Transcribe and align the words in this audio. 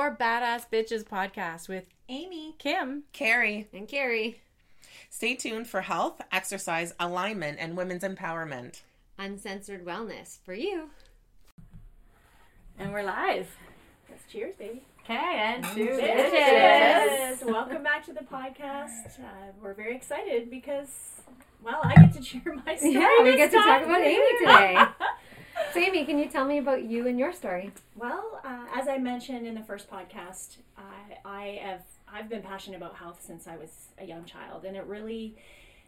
Four 0.00 0.16
Badass 0.16 0.64
Bitches 0.72 1.04
podcast 1.04 1.68
with 1.68 1.84
Amy, 2.08 2.54
Kim, 2.58 3.02
Carrie. 3.12 3.68
And 3.70 3.86
Carrie. 3.86 4.40
Stay 5.10 5.34
tuned 5.34 5.66
for 5.66 5.82
health, 5.82 6.22
exercise, 6.32 6.94
alignment, 6.98 7.58
and 7.60 7.76
women's 7.76 8.02
empowerment. 8.02 8.80
Uncensored 9.18 9.84
wellness 9.84 10.38
for 10.42 10.54
you. 10.54 10.88
and 12.78 12.94
we're 12.94 13.02
live. 13.02 13.54
Let's 14.08 14.22
cheers, 14.32 14.54
baby. 14.58 14.80
Okay, 15.04 15.14
and 15.14 15.64
two 15.64 15.84
Cheers. 15.84 17.42
Welcome 17.44 17.82
back 17.82 18.06
to 18.06 18.14
the 18.14 18.20
podcast. 18.20 19.20
Uh, 19.20 19.52
we're 19.62 19.74
very 19.74 19.94
excited 19.94 20.48
because, 20.50 21.20
well, 21.62 21.80
I 21.84 21.94
get 21.96 22.14
to 22.14 22.22
share 22.22 22.54
my 22.64 22.74
story. 22.74 22.94
Yeah, 22.94 23.22
we 23.22 23.32
this 23.32 23.36
get 23.36 23.50
to 23.50 23.56
talk 23.58 23.82
about 23.82 24.00
Amy 24.00 24.38
today. 24.38 24.78
so, 25.72 25.80
Amy, 25.80 26.04
can 26.04 26.18
you 26.18 26.28
tell 26.28 26.44
me 26.44 26.58
about 26.58 26.84
you 26.84 27.06
and 27.06 27.18
your 27.18 27.32
story? 27.32 27.72
Well, 27.96 28.40
uh, 28.44 28.66
as 28.74 28.88
I 28.88 28.98
mentioned 28.98 29.46
in 29.46 29.54
the 29.54 29.62
first 29.62 29.90
podcast, 29.90 30.56
I 31.24 31.60
have 31.62 31.82
I've 32.12 32.28
been 32.28 32.42
passionate 32.42 32.76
about 32.76 32.96
health 32.96 33.22
since 33.24 33.46
I 33.46 33.56
was 33.56 33.88
a 33.98 34.04
young 34.04 34.24
child, 34.24 34.64
and 34.64 34.76
it 34.76 34.84
really 34.84 35.36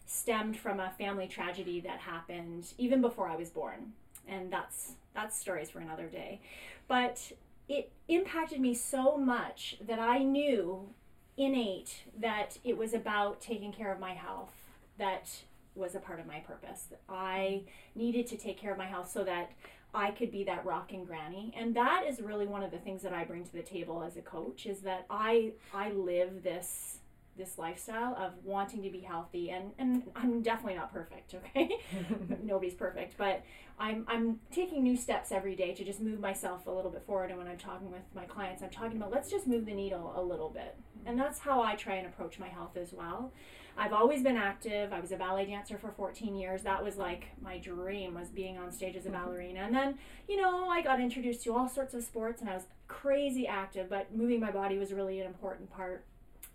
stemmed 0.07 0.57
from 0.57 0.81
a 0.81 0.91
family 0.91 1.27
tragedy 1.27 1.81
that 1.81 1.99
happened 1.99 2.73
even 2.79 3.01
before 3.01 3.29
I 3.29 3.37
was 3.37 3.51
born, 3.51 3.93
and 4.29 4.53
that's 4.53 4.93
that's 5.15 5.39
stories 5.39 5.71
for 5.71 5.81
another 5.81 6.07
day. 6.07 6.41
But 6.89 7.33
it 7.69 7.91
impacted 8.09 8.61
me 8.61 8.75
so 8.75 9.17
much 9.17 9.77
that 9.87 9.99
I 9.99 10.19
knew 10.19 10.89
innate 11.37 12.05
that 12.19 12.59
it 12.63 12.77
was 12.77 12.93
about 12.93 13.41
taking 13.41 13.73
care 13.73 13.93
of 13.93 13.99
my 13.99 14.13
health 14.13 14.53
that 14.99 15.43
was 15.75 15.95
a 15.95 16.01
part 16.01 16.21
of 16.21 16.27
my 16.27 16.41
purpose. 16.41 16.89
I 17.09 17.63
needed 17.95 18.27
to 18.29 18.37
take 18.37 18.59
care 18.59 18.73
of 18.73 18.79
my 18.79 18.87
health 18.87 19.11
so 19.11 19.25
that 19.25 19.53
I 19.95 20.11
could 20.11 20.31
be 20.31 20.45
that 20.45 20.65
rocking 20.65 21.05
granny. 21.05 21.53
And 21.57 21.75
that 21.77 22.05
is 22.07 22.21
really 22.21 22.47
one 22.47 22.63
of 22.63 22.71
the 22.71 22.79
things 22.79 23.03
that 23.03 23.13
I 23.13 23.25
bring 23.25 23.45
to 23.45 23.53
the 23.53 23.63
table 23.63 24.03
as 24.03 24.17
a 24.17 24.23
coach 24.23 24.67
is 24.67 24.81
that 24.81 25.07
I 25.11 25.53
I 25.75 25.91
live 25.93 26.43
this 26.43 26.99
this 27.37 27.59
lifestyle 27.59 28.15
of 28.17 28.33
wanting 28.45 28.83
to 28.83 28.91
be 28.91 29.01
healthy 29.01 29.51
and, 29.51 29.73
and 29.79 30.03
I'm 30.15 30.43
definitely 30.43 30.75
not 30.75 30.93
perfect, 30.93 31.35
okay? 31.57 31.71
Nobody's 32.43 32.75
perfect, 32.75 33.17
but 33.17 33.43
I'm 33.79 34.05
I'm 34.07 34.41
taking 34.51 34.83
new 34.83 34.97
steps 34.97 35.33
every 35.33 35.57
day 35.57 35.75
to 35.75 35.85
just 35.85 36.01
move 36.01 36.21
myself 36.21 36.67
a 36.67 36.71
little 36.71 36.91
bit 36.91 37.05
forward 37.07 37.31
and 37.31 37.39
when 37.39 37.49
I'm 37.49 37.59
talking 37.59 37.91
with 37.91 38.03
my 38.15 38.25
clients, 38.25 38.63
I'm 38.63 38.71
talking 38.71 38.97
about 38.97 39.11
let's 39.11 39.31
just 39.31 39.47
move 39.47 39.67
the 39.67 39.75
needle 39.75 40.13
a 40.17 40.23
little 40.23 40.51
bit. 40.51 40.77
Mm-hmm. 40.99 41.09
And 41.09 41.19
that's 41.19 41.39
how 41.39 41.63
I 41.63 41.75
try 41.75 41.95
and 41.95 42.07
approach 42.07 42.39
my 42.39 42.49
health 42.49 42.77
as 42.77 42.93
well. 42.93 43.33
I've 43.77 43.93
always 43.93 44.23
been 44.23 44.37
active. 44.37 44.93
I 44.93 45.01
was 45.01 45.13
a 45.13 45.17
ballet 45.17 45.47
dancer 45.47 45.79
for 45.79 45.91
14 45.93 46.37
years. 46.37 46.63
That 46.63 46.85
was 46.85 46.97
like 46.97 47.29
my 47.41 47.59
dream 47.59 48.15
was 48.15 48.29
being 48.29 48.59
on 48.59 48.71
stage 48.71 48.97
as 48.97 49.07
a 49.07 49.09
mm-hmm. 49.09 49.25
ballerina. 49.25 49.61
And 49.61 49.75
then, 49.75 49.99
you 50.29 50.37
know, 50.37 50.69
I 50.69 50.83
got 50.83 51.01
introduced 51.01 51.43
to 51.45 51.57
all 51.57 51.69
sorts 51.69 51.95
of 51.95 52.05
sports 52.05 52.41
and 52.41 52.51
I 52.51 52.55
was 52.55 52.65
crazy 52.89 53.47
active, 53.47 53.89
but 53.89 54.15
moving 54.15 54.41
my 54.41 54.51
body 54.51 54.79
was 54.79 54.93
really 54.93 55.21
an 55.21 55.27
important 55.27 55.71
part 55.71 56.05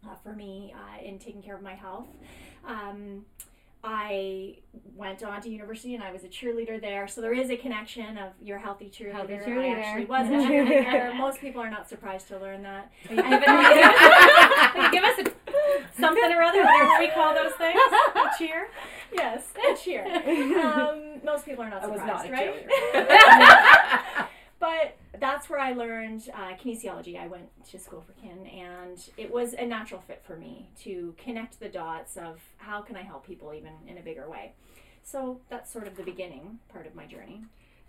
uh, 0.09 0.15
for 0.23 0.33
me 0.33 0.73
uh, 0.75 1.03
in 1.03 1.19
taking 1.19 1.41
care 1.41 1.55
of 1.55 1.61
my 1.61 1.75
health. 1.75 2.07
Um, 2.65 3.25
I 3.83 4.57
went 4.95 5.23
on 5.23 5.41
to 5.41 5.49
university 5.49 5.93
and 5.95 6.03
I 6.03 6.11
was 6.11 6.23
a 6.23 6.27
cheerleader 6.27 6.81
there. 6.81 7.07
So 7.07 7.21
there 7.21 7.33
is 7.33 7.49
a 7.49 7.55
connection 7.55 8.17
of 8.17 8.31
your 8.41 8.57
healthy 8.57 8.89
cheerleader. 8.89 9.13
Healthy 9.13 9.33
I 9.33 9.67
actually 9.79 10.05
was 10.05 10.27
a 10.27 10.31
cheerleader. 10.31 11.15
Most 11.15 11.39
people 11.39 11.61
are 11.61 11.69
not 11.69 11.87
surprised 11.87 12.27
to 12.29 12.39
learn 12.39 12.63
that. 12.63 12.91
Give, 13.07 13.19
it, 13.19 14.91
give 14.91 15.03
us 15.03 15.19
a, 15.19 15.99
something 15.99 16.31
or 16.31 16.41
other, 16.41 16.63
whatever 16.63 16.99
we 16.99 17.09
call 17.09 17.33
those 17.33 17.53
things? 17.53 17.79
A 18.15 18.29
cheer? 18.37 18.67
Yes, 19.13 19.45
a 19.71 19.75
cheer. 19.75 20.05
Um, 20.67 21.21
most 21.23 21.45
people 21.45 21.63
are 21.63 21.69
not 21.69 21.83
I 21.83 21.87
was 21.87 21.99
surprised, 21.99 22.31
not 22.31 22.39
right? 22.39 24.26
That's 25.19 25.49
where 25.49 25.59
I 25.59 25.73
learned 25.73 26.29
uh, 26.33 26.53
kinesiology. 26.55 27.19
I 27.19 27.27
went 27.27 27.49
to 27.71 27.79
school 27.79 28.01
for 28.01 28.13
kin, 28.13 28.45
and 28.47 28.97
it 29.17 29.31
was 29.31 29.53
a 29.53 29.65
natural 29.65 30.01
fit 30.01 30.23
for 30.25 30.35
me 30.35 30.69
to 30.83 31.15
connect 31.17 31.59
the 31.59 31.69
dots 31.69 32.17
of 32.17 32.41
how 32.57 32.81
can 32.81 32.95
I 32.95 33.01
help 33.03 33.25
people 33.25 33.53
even 33.53 33.73
in 33.87 33.97
a 33.97 34.01
bigger 34.01 34.29
way. 34.29 34.53
So 35.03 35.39
that's 35.49 35.71
sort 35.71 35.87
of 35.87 35.95
the 35.95 36.03
beginning 36.03 36.59
part 36.69 36.85
of 36.85 36.95
my 36.95 37.05
journey. 37.05 37.43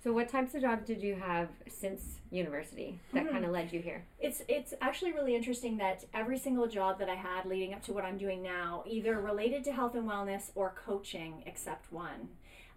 So, 0.04 0.12
what 0.12 0.28
types 0.28 0.54
of 0.54 0.60
jobs 0.60 0.86
did 0.86 1.02
you 1.02 1.16
have 1.16 1.48
since 1.66 2.20
university 2.30 3.00
that 3.12 3.26
Mhm. 3.26 3.30
kind 3.32 3.44
of 3.44 3.50
led 3.50 3.72
you 3.72 3.80
here? 3.80 4.04
It's 4.20 4.42
it's 4.46 4.72
actually 4.80 5.12
really 5.12 5.34
interesting 5.34 5.76
that 5.78 6.04
every 6.14 6.38
single 6.38 6.68
job 6.68 7.00
that 7.00 7.08
I 7.10 7.16
had 7.16 7.46
leading 7.46 7.74
up 7.74 7.82
to 7.82 7.92
what 7.92 8.04
I'm 8.04 8.16
doing 8.16 8.40
now 8.40 8.84
either 8.86 9.20
related 9.20 9.64
to 9.64 9.72
health 9.72 9.96
and 9.96 10.08
wellness 10.08 10.52
or 10.54 10.70
coaching, 10.70 11.42
except 11.46 11.92
one. 11.92 12.28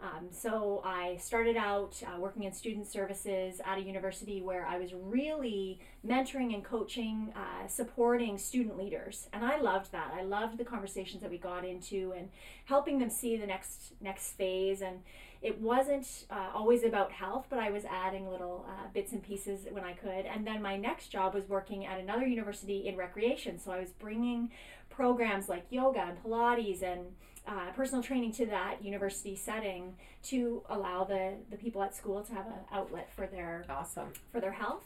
Um, 0.01 0.29
so 0.31 0.81
I 0.83 1.17
started 1.17 1.55
out 1.55 2.01
uh, 2.05 2.19
working 2.19 2.43
in 2.43 2.53
student 2.53 2.87
services 2.87 3.61
at 3.63 3.77
a 3.77 3.81
university 3.81 4.41
where 4.41 4.65
I 4.65 4.79
was 4.79 4.93
really 4.93 5.79
mentoring 6.05 6.55
and 6.55 6.63
coaching, 6.63 7.31
uh, 7.35 7.67
supporting 7.67 8.37
student 8.39 8.77
leaders, 8.77 9.27
and 9.31 9.45
I 9.45 9.59
loved 9.59 9.91
that. 9.91 10.11
I 10.15 10.23
loved 10.23 10.57
the 10.57 10.65
conversations 10.65 11.21
that 11.21 11.29
we 11.29 11.37
got 11.37 11.63
into 11.63 12.13
and 12.17 12.29
helping 12.65 12.97
them 12.97 13.11
see 13.11 13.37
the 13.37 13.45
next 13.45 13.93
next 14.01 14.31
phase. 14.33 14.81
And 14.81 15.01
it 15.43 15.59
wasn't 15.59 16.25
uh, 16.31 16.49
always 16.53 16.83
about 16.83 17.11
health, 17.11 17.45
but 17.49 17.59
I 17.59 17.69
was 17.69 17.85
adding 17.85 18.27
little 18.29 18.65
uh, 18.67 18.87
bits 18.93 19.11
and 19.11 19.21
pieces 19.21 19.67
when 19.69 19.83
I 19.83 19.93
could. 19.93 20.25
And 20.25 20.45
then 20.45 20.61
my 20.61 20.77
next 20.77 21.07
job 21.07 21.35
was 21.35 21.47
working 21.47 21.85
at 21.85 21.99
another 21.99 22.25
university 22.25 22.87
in 22.87 22.95
recreation, 22.95 23.59
so 23.59 23.71
I 23.71 23.79
was 23.79 23.91
bringing 23.91 24.51
programs 24.89 25.47
like 25.47 25.65
yoga 25.69 26.01
and 26.01 26.23
Pilates 26.23 26.83
and 26.83 27.05
uh, 27.47 27.71
personal 27.75 28.03
training 28.03 28.31
to 28.33 28.45
that 28.45 28.83
university 28.83 29.35
setting 29.35 29.95
to 30.23 30.63
allow 30.69 31.03
the, 31.03 31.33
the 31.49 31.57
people 31.57 31.81
at 31.81 31.95
school 31.95 32.21
to 32.21 32.33
have 32.33 32.45
an 32.45 32.53
outlet 32.71 33.09
for 33.15 33.25
their 33.27 33.65
Awesome. 33.69 34.13
for 34.31 34.39
their 34.39 34.51
health. 34.51 34.85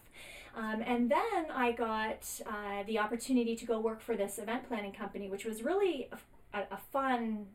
Um, 0.56 0.82
and 0.86 1.12
then 1.12 1.52
I 1.54 1.74
got 1.74 2.26
uh, 2.48 2.84
the 2.88 3.00
opportunity 3.00 3.56
to 3.58 3.66
go 3.66 3.80
work 3.80 4.00
for 4.02 4.16
this 4.16 4.40
event 4.40 4.68
planning 4.68 4.94
company, 4.94 5.30
which 5.30 5.44
was 5.44 5.64
really 5.64 6.10
a, 6.54 6.60
a 6.72 6.78
fun 6.78 7.48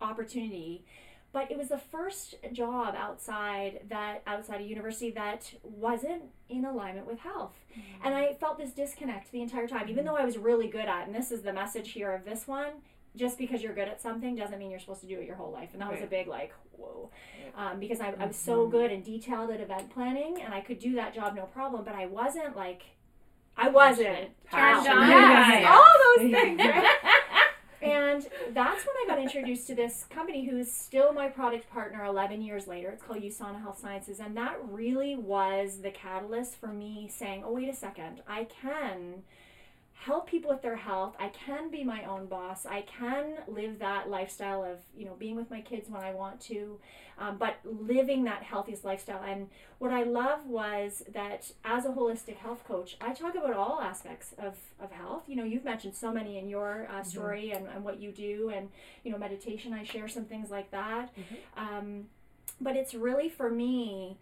opportunity. 0.00 0.84
But 1.30 1.50
it 1.50 1.58
was 1.58 1.68
the 1.68 1.78
first 1.78 2.36
job 2.52 2.94
outside 2.96 3.82
that 3.90 4.22
outside 4.26 4.62
a 4.62 4.64
university 4.64 5.10
that 5.12 5.52
wasn't 5.62 6.22
in 6.48 6.64
alignment 6.64 7.06
with 7.06 7.20
health, 7.20 7.54
and 8.02 8.14
I 8.14 8.32
felt 8.32 8.56
this 8.56 8.72
disconnect 8.72 9.30
the 9.30 9.42
entire 9.42 9.68
time. 9.68 9.90
Even 9.90 10.06
though 10.06 10.16
I 10.16 10.24
was 10.24 10.38
really 10.38 10.68
good 10.68 10.86
at, 10.86 11.06
and 11.06 11.14
this 11.14 11.30
is 11.30 11.42
the 11.42 11.52
message 11.52 11.90
here 11.90 12.12
of 12.12 12.24
this 12.24 12.48
one, 12.48 12.70
just 13.18 13.36
because 13.36 13.62
you're 13.62 13.74
good 13.74 13.88
at 13.88 14.00
something 14.00 14.36
doesn't 14.36 14.58
mean 14.58 14.70
you're 14.70 14.80
supposed 14.80 15.00
to 15.02 15.06
do 15.06 15.18
it 15.20 15.26
your 15.26 15.36
whole 15.36 15.52
life. 15.52 15.70
And 15.72 15.82
that 15.82 15.90
was 15.90 16.00
a 16.02 16.06
big 16.06 16.28
like, 16.28 16.52
whoa, 16.72 17.10
um, 17.56 17.80
because 17.80 18.00
I, 18.00 18.14
I 18.18 18.26
was 18.26 18.36
so 18.36 18.66
good 18.66 18.90
and 18.90 19.04
detailed 19.04 19.50
at 19.50 19.60
event 19.60 19.92
planning, 19.92 20.40
and 20.40 20.54
I 20.54 20.60
could 20.60 20.78
do 20.78 20.94
that 20.94 21.14
job 21.14 21.34
no 21.34 21.44
problem. 21.44 21.84
But 21.84 21.94
I 21.94 22.06
wasn't 22.06 22.56
like, 22.56 22.82
I 23.56 23.68
wasn't 23.68 24.30
Turned 24.50 24.86
on. 24.88 25.08
Yes, 25.10 25.62
Yeah. 25.62 25.74
all 25.76 25.94
those 26.16 26.30
things. 26.40 26.58
Right? 26.60 26.96
and 27.82 28.26
that's 28.52 28.84
when 28.86 28.94
I 29.02 29.04
got 29.08 29.18
introduced 29.18 29.66
to 29.68 29.74
this 29.74 30.04
company 30.10 30.46
who 30.48 30.58
is 30.58 30.72
still 30.72 31.12
my 31.12 31.28
product 31.28 31.68
partner 31.70 32.04
11 32.04 32.40
years 32.42 32.66
later. 32.66 32.90
It's 32.90 33.02
called 33.02 33.20
USANA 33.22 33.60
Health 33.60 33.80
Sciences. 33.80 34.20
And 34.20 34.36
that 34.36 34.56
really 34.68 35.16
was 35.16 35.80
the 35.82 35.90
catalyst 35.90 36.56
for 36.60 36.68
me 36.68 37.08
saying, 37.12 37.42
oh, 37.44 37.52
wait 37.52 37.68
a 37.68 37.74
second, 37.74 38.22
I 38.28 38.44
can 38.44 39.22
help 40.04 40.28
people 40.28 40.50
with 40.50 40.62
their 40.62 40.76
health. 40.76 41.16
I 41.18 41.28
can 41.28 41.70
be 41.70 41.82
my 41.82 42.04
own 42.04 42.26
boss. 42.26 42.64
I 42.64 42.82
can 42.82 43.34
live 43.48 43.80
that 43.80 44.08
lifestyle 44.08 44.62
of, 44.62 44.78
you 44.96 45.04
know, 45.04 45.14
being 45.18 45.34
with 45.34 45.50
my 45.50 45.60
kids 45.60 45.90
when 45.90 46.02
I 46.02 46.12
want 46.12 46.40
to, 46.42 46.78
um, 47.18 47.36
but 47.36 47.56
living 47.64 48.22
that 48.24 48.44
healthiest 48.44 48.84
lifestyle. 48.84 49.22
And 49.26 49.48
what 49.78 49.92
I 49.92 50.04
love 50.04 50.46
was 50.46 51.02
that 51.12 51.50
as 51.64 51.84
a 51.84 51.88
holistic 51.88 52.36
health 52.36 52.62
coach, 52.64 52.96
I 53.00 53.12
talk 53.12 53.34
about 53.34 53.54
all 53.54 53.80
aspects 53.80 54.34
of, 54.38 54.54
of 54.78 54.92
health. 54.92 55.24
You 55.26 55.34
know, 55.34 55.44
you've 55.44 55.64
mentioned 55.64 55.96
so 55.96 56.12
many 56.12 56.38
in 56.38 56.48
your 56.48 56.88
uh, 56.92 57.02
story 57.02 57.50
and, 57.50 57.66
and 57.66 57.82
what 57.82 57.98
you 57.98 58.12
do, 58.12 58.52
and, 58.54 58.68
you 59.02 59.10
know, 59.10 59.18
meditation. 59.18 59.72
I 59.72 59.82
share 59.82 60.06
some 60.06 60.26
things 60.26 60.48
like 60.48 60.70
that. 60.70 61.12
Um, 61.56 62.04
but 62.60 62.76
it's 62.76 62.94
really 62.94 63.28
for 63.28 63.50
me 63.50 64.18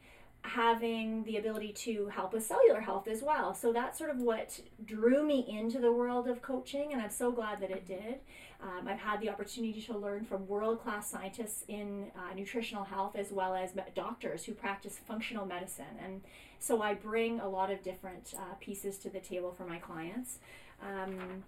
having 0.47 1.25
the 1.25 1.37
ability 1.37 1.73
to 1.73 2.07
help 2.09 2.33
with 2.33 2.45
cellular 2.45 2.81
health 2.81 3.09
as 3.09 3.23
well. 3.23 3.53
So 3.53 3.73
that's 3.73 3.99
sort 3.99 4.11
of 4.11 4.19
what 4.19 4.61
drew 4.85 5.27
me 5.27 5.45
into 5.49 5.79
the 5.79 5.93
world 5.93 6.29
of 6.29 6.41
coaching, 6.41 6.93
and 6.93 7.03
I'm 7.03 7.11
so 7.11 7.33
glad 7.33 7.61
that 7.61 7.71
it 7.71 7.87
did. 7.87 8.21
Um, 8.63 8.89
I've 8.89 9.01
had 9.01 9.21
the 9.21 9.29
opportunity 9.29 9.83
to 9.83 9.99
learn 9.99 10.25
from 10.25 10.47
world 10.47 10.83
class 10.83 11.11
scientists 11.11 11.65
in 11.69 12.11
uh, 12.17 12.35
nutritional 12.35 12.85
health 12.85 13.17
as 13.17 13.31
well 13.31 13.55
as 13.55 13.73
doctors 13.95 14.45
who 14.45 14.53
practice 14.53 14.99
functional 15.07 15.45
medicine. 15.45 15.99
And 16.03 16.23
so 16.59 16.81
I 16.81 16.95
bring 16.95 17.41
a 17.41 17.49
lot 17.49 17.71
of 17.71 17.83
different 17.83 18.33
uh, 18.37 18.55
pieces 18.59 18.99
to 18.99 19.11
the 19.11 19.21
table 19.21 19.53
for 19.53 19.67
my 19.67 19.79
clients. 19.79 20.39
Um, 20.83 21.45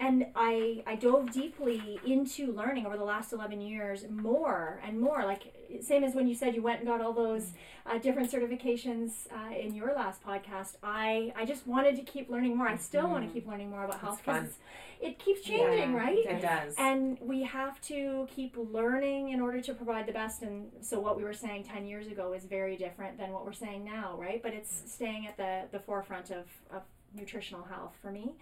and 0.00 0.26
I, 0.34 0.82
I 0.86 0.96
dove 0.96 1.30
deeply 1.32 2.00
into 2.04 2.52
learning 2.52 2.86
over 2.86 2.96
the 2.96 3.04
last 3.04 3.32
11 3.32 3.60
years 3.60 4.04
more 4.10 4.80
and 4.84 5.00
more. 5.00 5.24
Like 5.24 5.54
same 5.80 6.02
as 6.04 6.14
when 6.14 6.26
you 6.28 6.34
said 6.34 6.54
you 6.54 6.62
went 6.62 6.80
and 6.80 6.88
got 6.88 7.00
all 7.00 7.12
those 7.12 7.52
uh, 7.86 7.98
different 7.98 8.30
certifications 8.30 9.26
uh, 9.32 9.54
in 9.56 9.74
your 9.74 9.94
last 9.94 10.22
podcast 10.22 10.76
I, 10.82 11.32
I 11.36 11.44
just 11.46 11.66
wanted 11.66 11.96
to 11.96 12.02
keep 12.02 12.28
learning 12.28 12.56
more. 12.56 12.68
I 12.68 12.76
still 12.76 13.08
want 13.08 13.26
to 13.26 13.32
keep 13.32 13.46
learning 13.46 13.70
more 13.70 13.84
about 13.84 14.00
health 14.00 14.20
because 14.24 14.50
it 15.00 15.18
keeps 15.18 15.42
changing 15.42 15.92
Yeah, 15.92 15.96
right? 15.98 16.18
It 16.18 16.42
does. 16.42 16.74
and 16.78 17.18
we 17.20 17.42
have 17.44 17.80
to 17.82 18.28
keep 18.34 18.56
learning 18.56 19.30
in 19.30 19.40
order 19.40 19.60
to 19.60 19.74
provide 19.74 20.06
the 20.06 20.12
best. 20.12 20.42
And 20.42 20.70
so 20.80 21.00
what 21.00 21.16
we 21.16 21.24
were 21.24 21.32
saying 21.32 21.64
10 21.64 21.86
years 21.86 22.06
ago 22.08 22.32
is 22.32 22.44
very 22.44 22.76
different 22.76 23.18
than 23.18 23.32
what 23.32 23.44
we're 23.46 23.52
saying 23.52 23.84
now 23.84 24.16
right? 24.18 24.42
But 24.42 24.52
it's 24.52 24.82
staying 24.92 25.26
at 25.26 25.36
the, 25.36 25.62
the 25.70 25.80
forefront 25.82 26.30
of, 26.30 26.46
of 26.72 26.82
nutritional 27.14 27.64
health 27.64 27.94
for 28.00 28.10
me. 28.10 28.32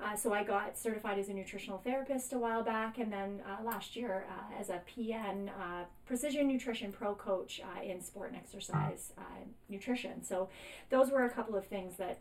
Uh, 0.00 0.16
so 0.16 0.32
I 0.32 0.44
got 0.44 0.78
certified 0.78 1.18
as 1.18 1.28
a 1.28 1.34
nutritional 1.34 1.78
therapist 1.78 2.32
a 2.32 2.38
while 2.38 2.62
back, 2.62 2.98
and 2.98 3.12
then 3.12 3.40
uh, 3.46 3.62
last 3.64 3.96
year 3.96 4.24
uh, 4.28 4.60
as 4.60 4.70
a 4.70 4.80
PN, 4.88 5.48
uh, 5.48 5.84
Precision 6.06 6.48
Nutrition 6.48 6.92
Pro 6.92 7.14
Coach 7.14 7.60
uh, 7.64 7.82
in 7.82 8.00
sport 8.00 8.30
and 8.30 8.36
exercise 8.36 9.12
uh, 9.18 9.22
nutrition. 9.68 10.22
So 10.24 10.48
those 10.88 11.10
were 11.10 11.24
a 11.24 11.30
couple 11.30 11.56
of 11.56 11.66
things 11.66 11.96
that 11.96 12.20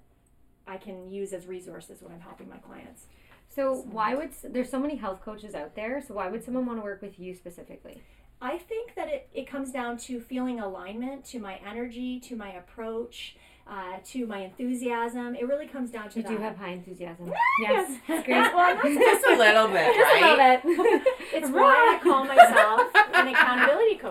I 0.67 0.77
can 0.77 1.09
use 1.09 1.33
as 1.33 1.47
resources 1.47 2.01
when 2.01 2.13
I'm 2.13 2.21
helping 2.21 2.49
my 2.49 2.57
clients. 2.57 3.05
So 3.49 3.85
why 3.91 4.13
would 4.13 4.31
there's 4.43 4.69
so 4.69 4.79
many 4.79 4.95
health 4.95 5.21
coaches 5.23 5.55
out 5.55 5.75
there? 5.75 6.03
So 6.07 6.13
why 6.13 6.29
would 6.29 6.43
someone 6.43 6.65
want 6.65 6.79
to 6.79 6.83
work 6.83 7.01
with 7.01 7.19
you 7.19 7.33
specifically? 7.33 8.01
I 8.41 8.57
think 8.57 8.95
that 8.95 9.09
it, 9.09 9.29
it 9.33 9.47
comes 9.47 9.71
down 9.71 9.97
to 9.97 10.21
feeling 10.21 10.59
alignment 10.59 11.25
to 11.25 11.39
my 11.39 11.59
energy, 11.67 12.19
to 12.21 12.35
my 12.35 12.53
approach, 12.53 13.35
uh, 13.69 13.97
to 14.11 14.25
my 14.25 14.39
enthusiasm. 14.39 15.35
It 15.35 15.47
really 15.47 15.67
comes 15.67 15.91
down 15.91 16.09
to 16.09 16.17
You 16.19 16.23
that. 16.23 16.29
do 16.29 16.37
have 16.37 16.57
high 16.57 16.69
enthusiasm. 16.71 17.31
Yes. 17.61 17.97
That's 18.07 18.25
great. 18.25 18.53
well, 18.53 18.75
Just 18.83 19.25
a 19.27 19.35
little 19.37 19.67
bit, 19.67 19.95
Just 19.95 19.99
a 19.99 20.21
right? 20.21 20.65
little 20.65 20.83
bit. 20.83 21.03
it's 21.33 21.49
why 21.51 21.97
I 21.97 22.03
call 22.03 22.25
myself 22.25 22.49
an 22.49 22.49
accountability 22.49 22.88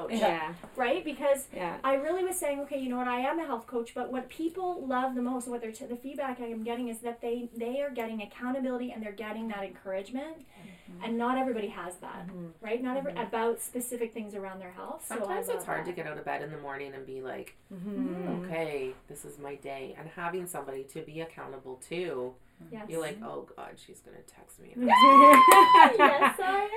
coach, 0.08 0.20
yeah, 0.20 0.54
right? 0.76 1.04
Because 1.04 1.46
yeah. 1.54 1.76
I 1.84 1.94
really 1.94 2.24
was 2.24 2.36
saying, 2.36 2.60
okay, 2.60 2.78
you 2.78 2.88
know 2.88 2.96
what? 2.96 3.08
I 3.08 3.20
am 3.20 3.38
a 3.38 3.46
health 3.46 3.66
coach, 3.66 3.92
but 3.94 4.10
what 4.12 4.28
people 4.28 4.86
love 4.86 5.14
the 5.14 5.22
most, 5.22 5.48
what 5.48 5.60
they're 5.60 5.72
t- 5.72 5.86
the 5.86 5.96
feedback 5.96 6.40
I 6.40 6.46
am 6.46 6.62
getting 6.64 6.88
is 6.88 6.98
that 7.00 7.20
they 7.20 7.48
they 7.56 7.80
are 7.80 7.90
getting 7.90 8.22
accountability 8.22 8.92
and 8.92 9.02
they're 9.02 9.12
getting 9.12 9.48
that 9.48 9.64
encouragement, 9.64 10.38
mm-hmm. 10.38 11.04
and 11.04 11.18
not 11.18 11.38
everybody 11.38 11.68
has 11.68 11.96
that, 11.96 12.26
mm-hmm. 12.26 12.46
right? 12.60 12.82
Not 12.82 12.96
every 12.96 13.12
mm-hmm. 13.12 13.26
about 13.26 13.60
specific 13.60 14.12
things 14.12 14.34
around 14.34 14.60
their 14.60 14.72
health. 14.72 15.04
Sometimes 15.06 15.48
love 15.48 15.56
it's 15.56 15.64
hard 15.64 15.84
to 15.86 15.92
get 15.92 16.06
out 16.06 16.18
of 16.18 16.24
bed 16.24 16.42
in 16.42 16.50
the 16.50 16.58
morning 16.58 16.94
and 16.94 17.06
be 17.06 17.20
like, 17.20 17.56
Mhm. 17.72 18.44
okay, 18.44 18.94
this 19.08 19.24
is 19.24 19.38
my 19.38 19.56
day. 19.56 19.94
And 19.98 20.08
having 20.08 20.46
somebody 20.46 20.84
to 20.84 21.02
be 21.02 21.20
accountable 21.20 21.76
to, 21.88 22.34
Yes. 22.70 22.86
you're 22.88 23.00
like, 23.00 23.18
oh 23.22 23.48
God, 23.56 23.70
she's 23.76 24.00
going 24.00 24.16
to 24.16 24.22
text 24.22 24.60
me. 24.60 24.72
yes, 24.76 26.34
I 26.42 26.68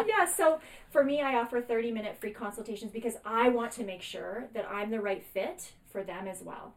am. 0.00 0.06
yeah, 0.08 0.24
so 0.24 0.60
for 0.90 1.04
me, 1.04 1.20
I 1.20 1.36
offer 1.36 1.60
30 1.60 1.90
minute 1.92 2.16
free 2.20 2.32
consultations 2.32 2.90
because 2.92 3.14
I 3.24 3.48
want 3.48 3.72
to 3.72 3.84
make 3.84 4.02
sure 4.02 4.48
that 4.54 4.66
I'm 4.70 4.90
the 4.90 5.00
right 5.00 5.22
fit 5.22 5.72
for 5.90 6.02
them 6.04 6.28
as 6.28 6.42
well 6.42 6.74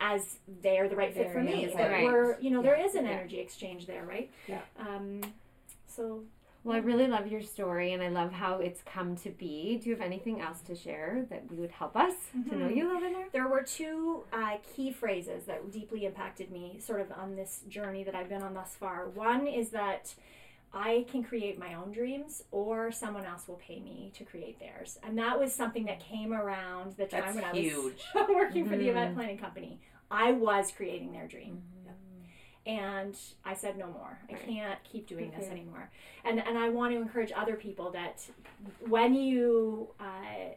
as 0.00 0.38
they're 0.62 0.88
the 0.88 0.96
right 0.96 1.12
fit 1.12 1.32
for 1.32 1.42
me. 1.42 1.66
nice. 1.66 1.74
That 1.74 1.90
Right. 1.90 2.04
we're, 2.04 2.38
you 2.40 2.50
know, 2.50 2.62
there 2.62 2.76
Yeah. 2.78 2.84
is 2.86 2.94
an 2.94 3.04
Yeah. 3.04 3.10
energy 3.12 3.40
exchange 3.40 3.86
there, 3.86 4.04
right? 4.04 4.30
Yeah. 4.46 4.60
Um, 4.78 5.20
so 5.88 6.24
Well, 6.64 6.76
I 6.76 6.80
really 6.80 7.06
love 7.06 7.26
your 7.26 7.42
story 7.42 7.92
and 7.92 8.02
I 8.02 8.08
love 8.08 8.32
how 8.32 8.54
it's 8.54 8.80
come 8.82 9.16
to 9.16 9.28
be. 9.28 9.78
Do 9.82 9.90
you 9.90 9.94
have 9.94 10.04
anything 10.04 10.40
else 10.40 10.60
to 10.62 10.74
share 10.74 11.26
that 11.28 11.52
would 11.52 11.70
help 11.70 11.94
us 11.94 12.14
to 12.48 12.56
know 12.56 12.68
you 12.68 12.86
a 12.86 12.88
little 12.88 13.00
bit 13.00 13.12
more? 13.12 13.24
there 13.32 13.48
were 13.48 13.62
two 13.62 14.24
uh, 14.32 14.56
key 14.74 14.90
phrases 14.90 15.44
that 15.44 15.70
deeply 15.70 16.06
impacted 16.06 16.50
me 16.50 16.78
sort 16.80 17.02
of 17.02 17.12
on 17.12 17.36
this 17.36 17.60
journey 17.68 18.02
that 18.04 18.14
I've 18.14 18.30
been 18.30 18.42
on 18.42 18.54
thus 18.54 18.74
far. 18.80 19.08
One 19.10 19.46
is 19.46 19.68
that 19.70 20.14
I 20.72 21.04
can 21.10 21.22
create 21.22 21.58
my 21.58 21.74
own 21.74 21.92
dreams 21.92 22.44
or 22.50 22.90
someone 22.90 23.26
else 23.26 23.46
will 23.46 23.56
pay 23.56 23.78
me 23.80 24.10
to 24.16 24.24
create 24.24 24.58
theirs. 24.58 24.98
And 25.02 25.18
that 25.18 25.38
was 25.38 25.54
something 25.54 25.84
that 25.84 26.00
came 26.00 26.32
around 26.32 26.96
the 26.96 27.04
time 27.04 27.36
That's 27.36 27.36
when 27.36 27.54
huge. 27.62 28.00
I 28.14 28.22
was 28.22 28.30
working 28.34 28.66
for 28.66 28.76
the 28.76 28.88
event 28.88 29.14
planning 29.14 29.38
company. 29.38 29.80
I 30.10 30.32
was 30.32 30.72
creating 30.74 31.12
their 31.12 31.28
dream. 31.28 31.62
And 32.66 33.16
I 33.44 33.54
said 33.54 33.76
no 33.76 33.86
more. 33.88 34.18
I 34.28 34.32
Right. 34.32 34.42
can't 34.46 34.84
keep 34.84 35.06
doing 35.06 35.30
this 35.36 35.46
Mhm. 35.48 35.52
anymore. 35.52 35.90
And 36.24 36.40
and 36.40 36.56
I 36.58 36.68
want 36.70 36.92
to 36.94 36.98
encourage 37.00 37.30
other 37.32 37.56
people 37.56 37.90
that 37.90 38.26
when 38.88 39.14
you 39.14 39.90
uh, 40.00 40.54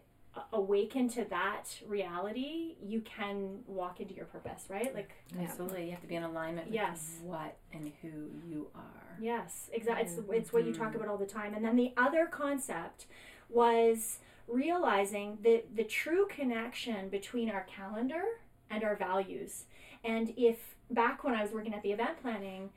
awaken 0.53 1.09
to 1.09 1.25
that 1.25 1.81
reality, 1.87 2.75
you 2.81 3.01
can 3.01 3.63
walk 3.65 3.99
into 3.99 4.13
your 4.13 4.25
purpose, 4.25 4.67
right? 4.69 4.93
Like 4.93 5.11
Yeah. 5.35 5.41
Absolutely. 5.43 5.85
You 5.85 5.91
have 5.91 6.01
to 6.01 6.07
be 6.07 6.15
in 6.15 6.23
alignment 6.23 6.67
with 6.67 6.75
Yes. 6.75 7.19
what 7.23 7.57
and 7.73 7.91
who 8.01 8.29
you 8.45 8.69
are. 8.75 9.17
Yes, 9.19 9.69
exactly. 9.73 10.03
It's, 10.05 10.29
it's 10.31 10.53
what 10.53 10.63
you 10.65 10.73
talk 10.73 10.93
about 10.95 11.07
all 11.07 11.17
the 11.17 11.25
time. 11.25 11.55
And 11.55 11.65
then 11.65 11.75
the 11.75 11.91
other 11.97 12.27
concept 12.27 13.07
was 13.49 14.19
realizing 14.47 15.39
the, 15.41 15.63
the 15.73 15.83
true 15.83 16.27
connection 16.29 17.09
between 17.09 17.49
our 17.49 17.63
calendar 17.63 18.23
and 18.69 18.83
our 18.83 18.95
values. 18.95 19.65
And 20.03 20.33
if 20.37 20.75
back 20.89 21.23
when 21.23 21.33
I 21.33 21.41
was 21.41 21.51
working 21.51 21.73
at 21.73 21.83
the 21.83 21.91
event 21.91 22.21
planning, 22.21 22.69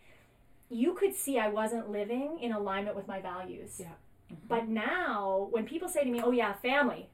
you 0.69 0.95
could 0.95 1.15
see 1.15 1.39
I 1.39 1.49
wasn't 1.49 1.91
living 1.91 2.39
in 2.41 2.53
alignment 2.53 2.97
with 2.97 3.09
my 3.09 3.21
values. 3.21 3.77
Yeah. 3.79 3.87
Mm-hmm. 4.33 4.47
But 4.49 4.69
now, 4.69 5.49
when 5.51 5.65
people 5.65 5.89
say 5.89 6.05
to 6.05 6.11
me, 6.11 6.21
oh, 6.23 6.31
yeah, 6.31 6.53
family, 6.55 7.09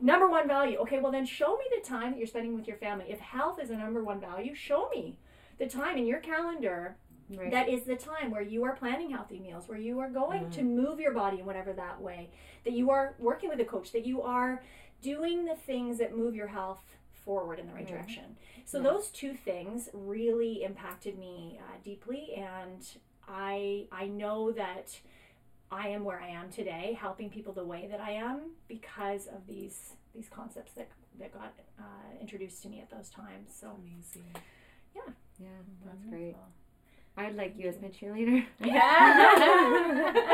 number 0.00 0.28
one 0.28 0.48
value, 0.48 0.78
okay, 0.78 0.98
well, 1.00 1.12
then 1.12 1.26
show 1.26 1.56
me 1.56 1.64
the 1.76 1.86
time 1.86 2.12
that 2.12 2.18
you're 2.18 2.26
spending 2.26 2.54
with 2.54 2.66
your 2.66 2.78
family. 2.78 3.06
If 3.08 3.20
health 3.20 3.60
is 3.60 3.70
a 3.70 3.76
number 3.76 4.02
one 4.02 4.20
value, 4.20 4.54
show 4.54 4.88
me 4.88 5.18
the 5.58 5.66
time 5.66 5.98
in 5.98 6.06
your 6.06 6.20
calendar 6.20 6.96
Right. 7.36 7.50
that 7.50 7.68
is 7.68 7.84
the 7.84 7.96
time 7.96 8.30
where 8.30 8.40
you 8.40 8.64
are 8.64 8.74
planning 8.74 9.10
healthy 9.10 9.38
meals, 9.38 9.68
where 9.68 9.78
you 9.78 9.98
are 9.98 10.08
going 10.08 10.48
to 10.50 10.60
mm-hmm. 10.60 10.76
move 10.76 10.98
your 10.98 11.12
body 11.12 11.40
in 11.40 11.46
whatever 11.46 11.74
that 11.74 12.00
way, 12.00 12.30
that 12.64 12.72
you 12.72 12.90
are 12.90 13.16
working 13.18 13.50
with 13.50 13.60
a 13.60 13.66
coach, 13.66 13.92
that 13.92 14.06
you 14.06 14.22
are 14.22 14.62
doing 15.02 15.44
the 15.44 15.54
things 15.54 15.98
that 15.98 16.16
move 16.16 16.34
your 16.34 16.46
health 16.46 16.80
forward 17.24 17.58
in 17.58 17.66
the 17.66 17.72
right 17.72 17.86
direction. 17.86 18.36
So 18.64 18.82
those 18.82 19.08
two 19.08 19.34
things 19.34 19.88
really 19.92 20.62
impacted 20.62 21.18
me 21.18 21.58
uh, 21.60 21.76
deeply, 21.82 22.34
and 22.36 22.86
I 23.26 23.86
I 23.92 24.06
know 24.06 24.52
that 24.52 24.98
I 25.70 25.88
am 25.88 26.04
where 26.04 26.20
I 26.20 26.28
am 26.28 26.50
today, 26.50 26.96
helping 26.98 27.30
people 27.30 27.52
the 27.52 27.64
way 27.64 27.88
that 27.90 28.00
I 28.00 28.12
am 28.12 28.52
because 28.68 29.26
of 29.26 29.46
these 29.46 29.94
these 30.14 30.28
concepts 30.28 30.72
that 30.72 30.88
that 31.18 31.32
got 31.32 31.52
uh, 31.78 31.82
introduced 32.20 32.62
to 32.62 32.68
me 32.68 32.80
at 32.80 32.90
those 32.90 33.08
times. 33.10 33.50
So 33.58 33.68
Amazing. 33.68 34.24
yeah, 34.94 35.12
Yeah, 35.38 35.46
that's 35.84 36.04
great. 36.08 36.36
I'd 37.16 37.36
like 37.36 37.54
you 37.58 37.68
as 37.68 37.80
my 37.82 37.88
cheerleader. 37.88 38.44
Yeah 38.60 40.12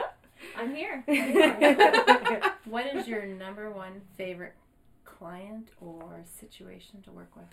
I'm 0.58 0.74
here. 0.74 1.02
what 2.66 2.86
is 2.94 3.08
your 3.08 3.24
number 3.24 3.70
one 3.70 4.02
favorite 4.18 4.54
client 5.20 5.68
or 5.80 6.24
situation 6.24 7.02
to 7.02 7.12
work 7.12 7.36
with? 7.36 7.44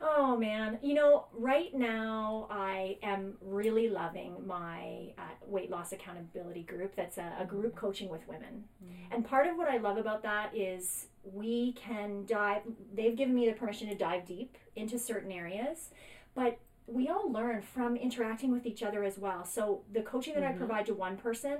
Oh 0.00 0.36
man, 0.36 0.78
you 0.82 0.94
know, 0.94 1.24
right 1.32 1.74
now 1.74 2.46
I 2.50 2.98
am 3.02 3.34
really 3.40 3.88
loving 3.88 4.46
my 4.46 5.14
uh, 5.18 5.22
weight 5.46 5.70
loss 5.70 5.92
accountability 5.92 6.62
group. 6.62 6.94
That's 6.94 7.18
a, 7.18 7.32
a 7.40 7.46
group 7.46 7.74
mm. 7.74 7.78
coaching 7.78 8.08
with 8.10 8.28
women. 8.28 8.64
Mm. 8.84 9.14
And 9.14 9.24
part 9.24 9.46
of 9.46 9.56
what 9.56 9.68
I 9.68 9.78
love 9.78 9.96
about 9.96 10.22
that 10.22 10.54
is 10.54 11.06
we 11.24 11.72
can 11.72 12.26
dive, 12.26 12.62
they've 12.94 13.16
given 13.16 13.34
me 13.34 13.46
the 13.46 13.54
permission 13.54 13.88
to 13.88 13.96
dive 13.96 14.26
deep 14.26 14.56
into 14.76 14.98
certain 14.98 15.32
areas, 15.32 15.88
but 16.34 16.58
we 16.86 17.08
all 17.08 17.32
learn 17.32 17.62
from 17.62 17.96
interacting 17.96 18.52
with 18.52 18.66
each 18.66 18.82
other 18.82 19.02
as 19.02 19.18
well. 19.18 19.44
So 19.44 19.80
the 19.92 20.02
coaching 20.02 20.34
that 20.34 20.44
I 20.44 20.48
mm-hmm. 20.48 20.58
provide 20.58 20.86
to 20.86 20.94
one 20.94 21.16
person 21.16 21.56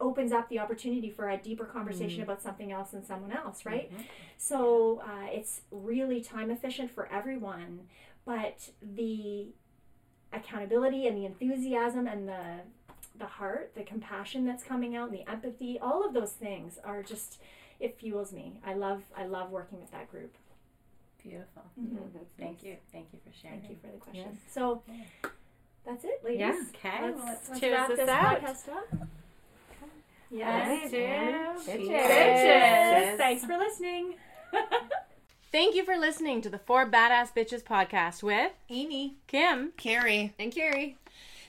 opens 0.00 0.32
up 0.32 0.48
the 0.48 0.58
opportunity 0.58 1.10
for 1.10 1.28
a 1.28 1.36
deeper 1.36 1.64
conversation 1.64 2.20
mm-hmm. 2.20 2.22
about 2.22 2.42
something 2.42 2.72
else 2.72 2.92
and 2.92 3.04
someone 3.04 3.32
else, 3.32 3.66
right? 3.66 3.92
Mm-hmm. 3.92 4.02
So 4.38 5.02
uh, 5.04 5.26
it's 5.30 5.60
really 5.70 6.20
time 6.20 6.50
efficient 6.50 6.90
for 6.90 7.08
everyone, 7.12 7.80
but 8.24 8.70
the 8.82 9.48
accountability 10.32 11.06
and 11.06 11.16
the 11.16 11.26
enthusiasm 11.26 12.06
and 12.06 12.28
the 12.28 12.60
the 13.18 13.26
heart, 13.26 13.72
the 13.74 13.82
compassion 13.82 14.46
that's 14.46 14.62
coming 14.62 14.96
out, 14.96 15.10
and 15.10 15.18
the 15.18 15.30
empathy, 15.30 15.78
all 15.78 16.06
of 16.06 16.14
those 16.14 16.32
things 16.32 16.78
are 16.84 17.02
just 17.02 17.38
it 17.78 17.98
fuels 17.98 18.32
me. 18.32 18.60
I 18.64 18.74
love 18.74 19.02
I 19.16 19.26
love 19.26 19.50
working 19.50 19.80
with 19.80 19.90
that 19.90 20.10
group. 20.10 20.34
Beautiful. 21.22 21.62
Mm-hmm. 21.78 21.96
Yeah, 21.96 22.00
that's 22.14 22.32
Thank 22.38 22.58
nice. 22.58 22.64
you. 22.64 22.76
Thank 22.92 23.08
you 23.12 23.18
for 23.24 23.36
sharing. 23.36 23.60
Thank 23.60 23.72
you 23.72 23.78
for 23.82 23.92
the 23.92 23.98
question. 23.98 24.38
So 24.50 24.82
that's 25.84 26.04
it, 26.04 26.22
ladies. 26.24 26.40
Yeah. 26.40 26.62
Okay, 26.74 27.02
Let's, 27.02 27.16
well, 27.16 27.26
let's, 27.26 27.48
let's 27.48 27.60
cheers 27.60 27.72
wrap 27.72 27.88
this 27.88 27.98
this 27.98 28.08
out. 28.08 28.40
podcast 28.40 28.68
up. 28.76 29.08
Yes. 30.30 30.90
Yes. 30.92 31.64
Cheers. 31.66 31.86
Cheers. 31.88 33.18
Thanks 33.18 33.44
for 33.44 33.56
listening. 33.58 34.14
Thank 35.52 35.74
you 35.74 35.84
for 35.84 35.96
listening 35.96 36.40
to 36.42 36.48
the 36.50 36.58
Four 36.58 36.86
Badass 36.88 37.34
Bitches 37.34 37.62
podcast 37.64 38.22
with 38.22 38.52
Amy, 38.68 39.16
Kim. 39.26 39.72
Carrie, 39.76 40.32
And 40.38 40.52
Carrie. 40.54 40.96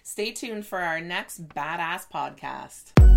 stay 0.01 0.31
tuned 0.31 0.65
for 0.65 0.79
our 0.79 1.00
next 1.00 1.47
badass 1.47 2.07
podcast. 2.11 3.11